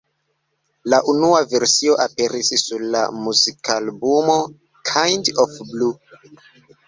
[0.93, 4.37] La unua versio aperis sur la muzikalbumo
[4.91, 5.93] Kind of Blue.